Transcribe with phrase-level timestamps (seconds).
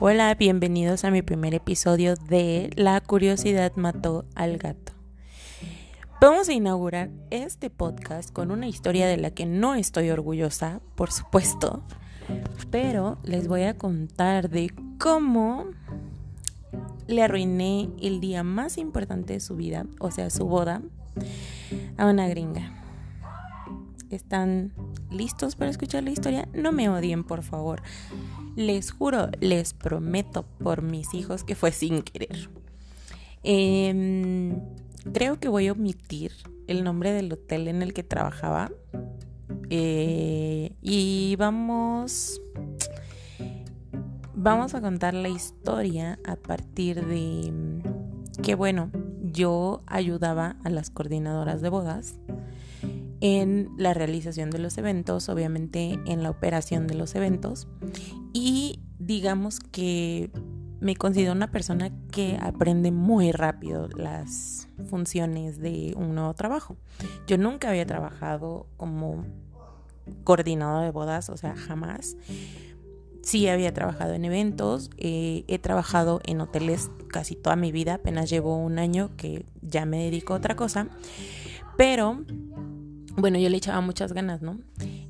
[0.00, 4.92] Hola, bienvenidos a mi primer episodio de La curiosidad mató al gato.
[6.20, 11.10] Vamos a inaugurar este podcast con una historia de la que no estoy orgullosa, por
[11.10, 11.82] supuesto,
[12.70, 15.64] pero les voy a contar de cómo
[17.08, 20.80] le arruiné el día más importante de su vida, o sea, su boda,
[21.96, 22.84] a una gringa.
[24.10, 24.72] ¿Están
[25.10, 26.48] listos para escuchar la historia?
[26.54, 27.82] No me odien, por favor.
[28.58, 32.50] Les juro, les prometo por mis hijos que fue sin querer.
[33.44, 34.58] Em,
[35.12, 36.32] creo que voy a omitir
[36.66, 38.72] el nombre del hotel en el que trabajaba.
[39.70, 42.42] Eh, y vamos.
[44.34, 47.52] Vamos a contar la historia a partir de
[48.42, 48.90] que, bueno,
[49.22, 52.18] yo ayudaba a las coordinadoras de bodas
[53.20, 57.66] en la realización de los eventos, obviamente en la operación de los eventos
[58.32, 60.30] y digamos que
[60.80, 66.76] me considero una persona que aprende muy rápido las funciones de un nuevo trabajo.
[67.26, 69.24] Yo nunca había trabajado como
[70.24, 72.16] coordinadora de bodas, o sea, jamás.
[73.22, 78.30] Sí había trabajado en eventos, eh, he trabajado en hoteles casi toda mi vida, apenas
[78.30, 80.86] llevo un año que ya me dedico a otra cosa,
[81.76, 82.24] pero
[83.18, 84.58] bueno, yo le echaba muchas ganas, ¿no?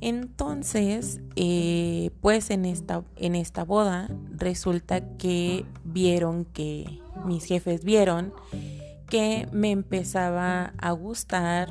[0.00, 8.32] Entonces, eh, pues en esta, en esta boda resulta que vieron que mis jefes vieron
[9.08, 11.68] que me empezaba a gustar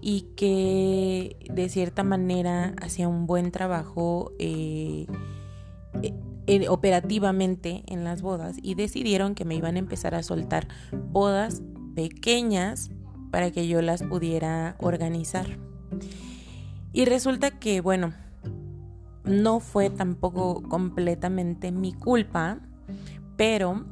[0.00, 5.06] y que de cierta manera hacía un buen trabajo eh,
[6.02, 10.66] eh, operativamente en las bodas y decidieron que me iban a empezar a soltar
[11.12, 11.62] bodas
[11.94, 12.90] pequeñas
[13.32, 15.46] para que yo las pudiera organizar.
[16.92, 18.12] Y resulta que, bueno,
[19.24, 22.60] no fue tampoco completamente mi culpa,
[23.36, 23.86] pero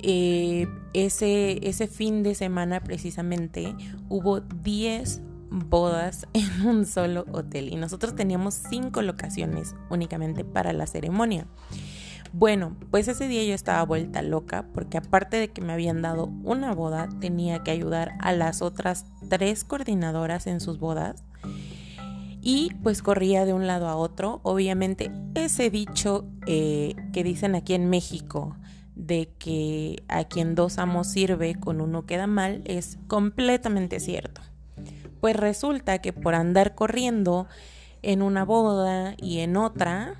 [0.00, 3.74] eh, ese, ese fin de semana precisamente
[4.08, 10.88] hubo 10 bodas en un solo hotel y nosotros teníamos 5 locaciones únicamente para la
[10.88, 11.46] ceremonia.
[12.32, 16.32] Bueno, pues ese día yo estaba vuelta loca porque aparte de que me habían dado
[16.44, 21.24] una boda, tenía que ayudar a las otras tres coordinadoras en sus bodas.
[22.40, 24.40] Y pues corría de un lado a otro.
[24.44, 28.56] Obviamente ese dicho eh, que dicen aquí en México
[28.96, 34.40] de que a quien dos amos sirve con uno queda mal es completamente cierto.
[35.20, 37.46] Pues resulta que por andar corriendo
[38.00, 40.16] en una boda y en otra,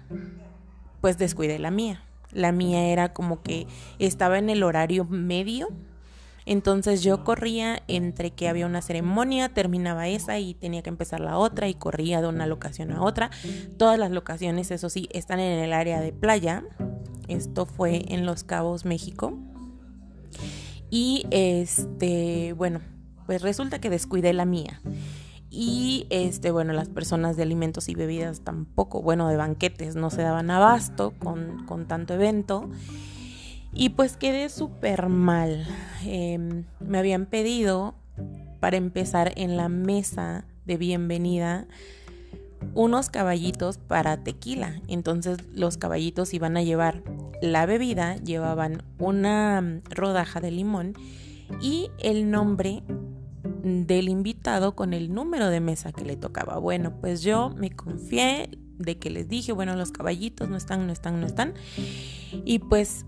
[1.02, 2.00] pues descuidé la mía.
[2.30, 3.66] La mía era como que
[3.98, 5.68] estaba en el horario medio.
[6.46, 11.36] Entonces yo corría entre que había una ceremonia, terminaba esa y tenía que empezar la
[11.38, 13.30] otra y corría de una locación a otra.
[13.76, 16.64] Todas las locaciones, eso sí, están en el área de playa.
[17.28, 19.38] Esto fue en Los Cabos, México.
[20.88, 22.80] Y este, bueno,
[23.26, 24.80] pues resulta que descuidé la mía.
[25.54, 30.22] Y este, bueno, las personas de alimentos y bebidas tampoco, bueno, de banquetes no se
[30.22, 32.70] daban abasto con, con tanto evento.
[33.74, 35.66] Y pues quedé súper mal.
[36.06, 37.94] Em, me habían pedido
[38.60, 41.66] para empezar en la mesa de bienvenida
[42.72, 44.80] unos caballitos para tequila.
[44.88, 47.02] Entonces los caballitos iban a llevar
[47.42, 50.94] la bebida, llevaban una rodaja de limón
[51.60, 52.82] y el nombre
[53.62, 56.58] del invitado con el número de mesa que le tocaba.
[56.58, 60.92] Bueno, pues yo me confié de que les dije, bueno, los caballitos no están, no
[60.92, 61.54] están, no están.
[62.44, 63.06] Y pues,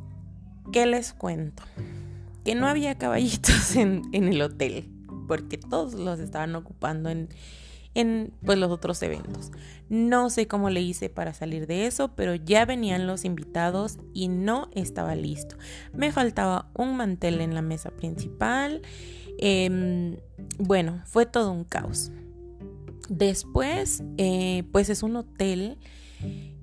[0.73, 1.63] ¿qué les cuento?
[2.45, 4.89] Que no había caballitos en, el hotel,
[5.27, 7.29] porque todos los estaban ocupando en,
[7.95, 9.51] en pues, los otros eventos.
[9.89, 14.29] No sé cómo le hice para salir de eso, pero ya venían los invitados y
[14.29, 15.57] no estaba listo.
[15.93, 18.83] Me faltaba un mantel en la mesa principal
[19.39, 20.17] Em,
[20.59, 22.11] bueno, fue todo un caos.
[23.09, 25.79] Después, eh, pues es un hotel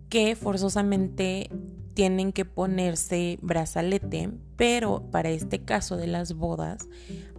[0.09, 1.49] que forzosamente
[1.93, 6.87] tienen que ponerse brazalete, pero para este caso de las bodas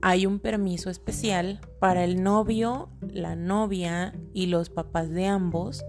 [0.02, 5.84] hay un permiso especial para el novio, la novia y los papás de ambos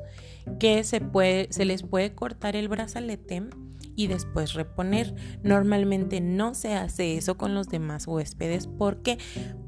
[0.60, 3.44] que se, puede, se les puede cortar el brazalete
[3.96, 5.16] y después reponer.
[5.44, 8.68] Normalmente no se hace eso con los demás huéspedes.
[8.68, 9.18] ¿Por qué?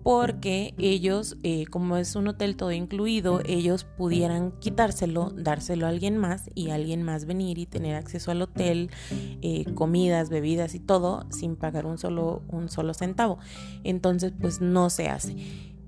[0.03, 6.17] Porque ellos, eh, como es un hotel todo incluido, ellos pudieran quitárselo, dárselo a alguien
[6.17, 8.91] más y alguien más venir y tener acceso al hotel,
[9.41, 13.39] eh, comidas, bebidas y todo sin pagar un solo, un solo centavo.
[13.83, 15.35] Entonces, pues no se hace.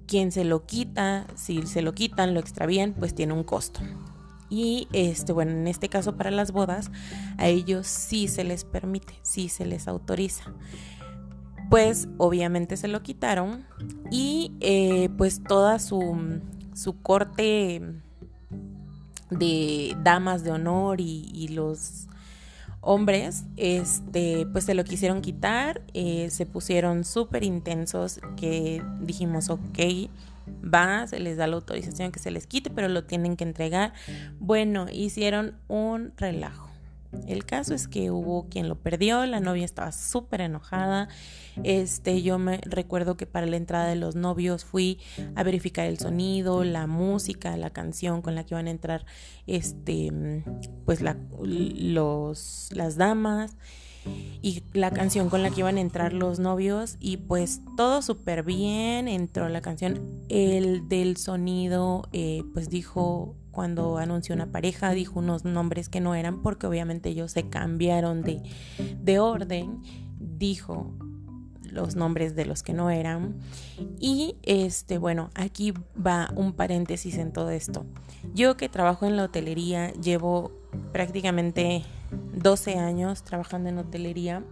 [0.08, 3.82] Quien se lo quita, si se lo quitan, lo extravían, pues tiene un costo.
[4.50, 6.92] Y este, bueno, en este caso para las bodas,
[7.38, 10.54] a ellos sí se les permite, sí se les autoriza.
[11.70, 13.66] Pues obviamente se lo quitaron
[14.10, 16.42] y eh, pues toda su,
[16.74, 17.82] su corte
[19.30, 22.08] de damas de honor y, los
[22.82, 29.80] hombres, este, pues se lo quisieron quitar, eh, se pusieron súper intensos que dijimos, ok,
[30.64, 33.94] va, se les da la autorización que se les quite, pero lo tienen que entregar.
[34.40, 36.68] Bueno, hicieron un relajo.
[37.26, 41.08] El caso es que hubo quien lo perdió, la novia estaba súper enojada.
[41.64, 45.00] Este, yo me recuerdo que para la entrada de los novios fui
[45.36, 49.06] a verificar el sonido, la música, la canción con la que iban a entrar
[49.48, 50.44] este
[50.86, 53.56] pues las damas
[54.42, 58.44] y la canción con la que iban a entrar los novios y pues todo súper
[58.44, 60.00] bien, entró la canción,
[60.30, 66.14] el del sonido eh, pues dijo cuando anunció una pareja, dijo unos nombres que no
[66.14, 68.44] eran porque obviamente ellos se cambiaron de,
[69.02, 69.82] de orden,
[70.20, 70.94] dijo
[71.72, 73.36] los nombres de los que no eran.
[74.00, 77.86] Y este, bueno, aquí va un paréntesis en todo esto.
[78.34, 80.52] Yo que trabajo en la hotelería, llevo
[80.92, 84.44] prácticamente 12 años trabajando en hotelería,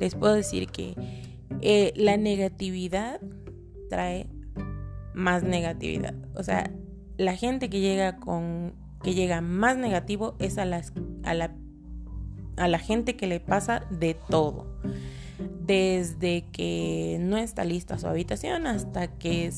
[0.00, 0.94] les puedo decir que
[1.60, 3.20] eh, la negatividad
[3.88, 4.28] trae
[5.14, 6.14] más negatividad.
[6.34, 6.70] O sea,
[7.18, 10.92] la gente que llega con que llega más negativo es a las
[11.24, 11.54] a la
[12.56, 14.66] a la gente que le pasa de todo.
[15.60, 19.50] Desde que no está lista su habitación hasta que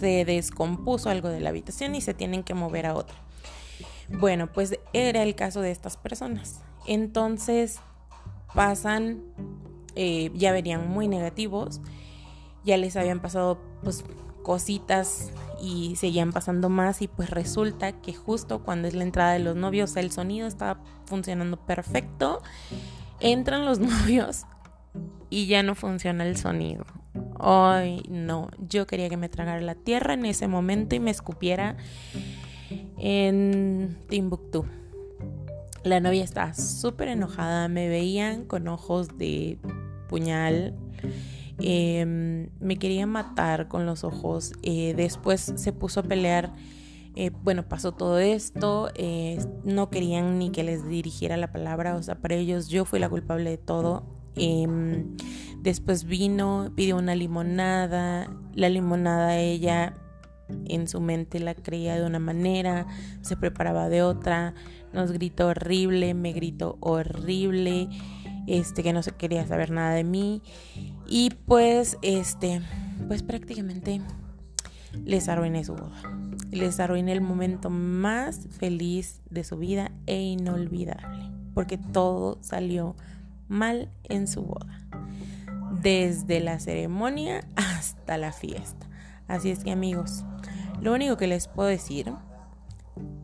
[0.00, 3.16] se descompuso algo de la habitación y se tienen que mover a otra.
[4.08, 6.60] Bueno, pues era el caso de estas personas.
[6.86, 7.80] Entonces
[8.54, 9.22] pasan,
[9.94, 11.80] eh, ya verían muy negativos,
[12.64, 14.04] ya les habían pasado pues
[14.42, 19.38] cositas y seguían pasando más y pues resulta que justo cuando es la entrada de
[19.38, 22.42] los novios el sonido estaba funcionando perfecto,
[23.20, 24.44] entran los novios
[25.30, 26.84] y ya no funciona el sonido.
[27.38, 31.76] Ay, no, yo quería que me tragara la tierra en ese momento y me escupiera
[33.04, 34.64] en Timbuktu.
[35.84, 39.58] La novia estaba súper enojada, me veían con ojos de
[40.08, 40.74] puñal.
[41.60, 44.54] Em, me quería matar con los ojos.
[44.62, 46.54] Eh, después se puso a pelear.
[47.14, 48.90] Eh, bueno, pasó todo esto.
[48.94, 51.96] Eh, no querían ni que les dirigiera la palabra.
[51.96, 54.04] O sea, para ellos yo fui la culpable de todo.
[54.34, 55.14] Em,
[55.60, 58.34] después vino, pidió una limonada.
[58.54, 59.94] La limonada ella
[60.66, 62.86] en su mente la creía de una manera,
[63.22, 64.54] se preparaba de otra,
[64.92, 67.88] nos gritó horrible, me gritó horrible,
[68.46, 70.42] este que no se quería saber nada de mí
[71.06, 72.60] y pues este
[73.08, 74.00] pues prácticamente
[75.04, 76.02] les arruiné su boda.
[76.50, 82.94] Les arruiné el momento más feliz de su vida e inolvidable, porque todo salió
[83.48, 84.86] mal en su boda.
[85.82, 88.88] Desde la ceremonia hasta la fiesta.
[89.28, 90.24] Así es que amigos,
[90.80, 92.12] lo único que les puedo decir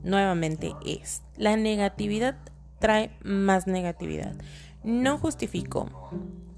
[0.02, 2.36] nuevamente es, la negatividad
[2.78, 4.34] trae más negatividad.
[4.82, 5.88] No justifico,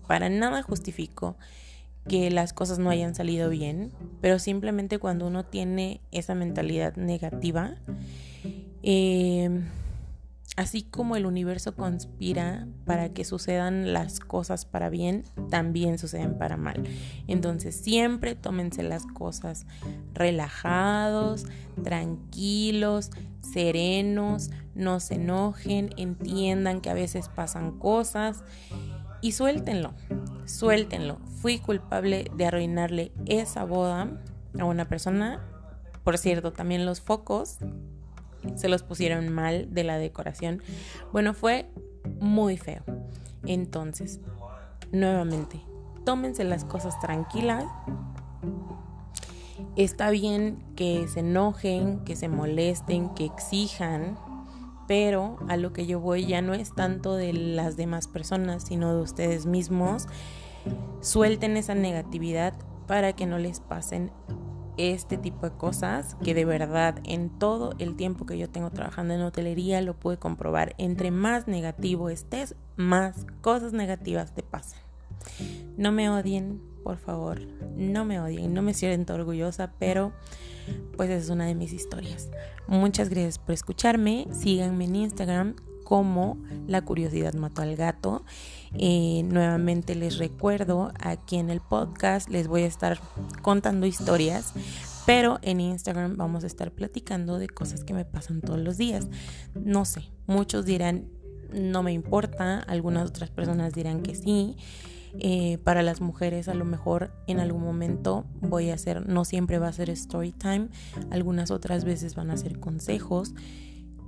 [0.07, 1.37] para nada justifico
[2.09, 7.75] que las cosas no hayan salido bien, pero simplemente cuando uno tiene esa mentalidad negativa,
[8.83, 9.63] eh,
[10.55, 16.59] Así como el universo conspira para que sucedan las cosas para bien, también suceden para
[16.59, 16.83] mal.
[17.27, 19.67] Entonces siempre tómense las cosas
[20.13, 21.47] relajados,
[21.83, 28.45] tranquilos, serenos, no se enojen, entiendan que a veces pasan cosas
[29.23, 29.95] y suéltenlo,
[30.45, 31.19] suéltenlo.
[31.41, 34.21] Fui culpable de arruinarle esa boda
[34.59, 35.41] a una persona.
[36.05, 37.59] Por cierto, también los focos
[38.57, 40.63] se los pusieron mal de la decoración.
[41.13, 41.71] Bueno, fue
[42.21, 42.83] muy feo.
[43.45, 44.21] Entonces,
[44.93, 45.61] nuevamente,
[46.05, 47.65] tómense las cosas tranquilas.
[49.77, 54.19] Está bien que se enojen, que se molesten, que exijan,
[54.87, 58.95] pero a lo que yo voy ya no es tanto de las demás personas, sino
[58.95, 60.07] de ustedes mismos.
[61.01, 62.55] Suelten esa negatividad
[62.87, 64.13] para que no les pasen
[64.77, 69.15] este tipo de cosas que de verdad en todo el tiempo que yo tengo trabajando
[69.15, 70.75] en hotelería lo pude comprobar.
[70.79, 74.81] Entre más negativo estés, más cosas negativas te pasan.
[75.77, 77.41] No me odien, por favor,
[77.77, 80.13] no me odien, no me siento orgullosa, pero
[80.97, 82.31] pues es una de mis historias.
[82.67, 85.57] Muchas gracias por escucharme, síganme en Instagram
[85.93, 88.25] como La curiosidad mató al gato.
[88.79, 92.99] Eh, nuevamente les recuerdo, aquí en el podcast les voy a estar
[93.43, 94.55] contando historias,
[95.05, 99.09] pero en Instagram vamos a estar platicando de cosas que me pasan todos los días.
[99.55, 101.11] No sé, muchos dirán,
[101.53, 104.57] no me importa, algunas otras personas dirán que sí.
[105.19, 109.59] Eh, para las mujeres a lo mejor en algún momento voy a hacer, no siempre
[109.59, 110.69] va a ser story time,
[111.11, 113.35] algunas otras veces van a ser consejos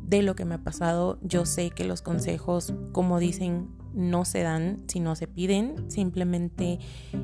[0.06, 1.18] de lo que me ha pasado.
[1.22, 6.78] Yo sé que los consejos, como dicen, no se dan si no se piden, simplemente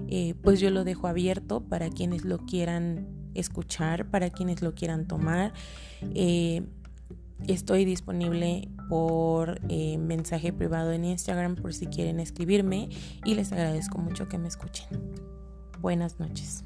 [0.09, 5.07] eh, pues yo lo dejo abierto para quienes lo quieran escuchar, para quienes lo quieran
[5.07, 5.53] tomar.
[6.15, 6.63] Eh,
[7.47, 12.91] Estoy disponible por eh, mensaje privado en Instagram por si quieren escribirme
[13.25, 14.89] y les agradezco mucho que me escuchen.
[15.81, 16.65] Buenas noches.